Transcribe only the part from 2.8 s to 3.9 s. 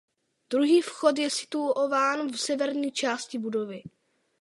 části budovy.